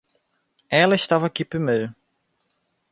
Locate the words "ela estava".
0.67-1.27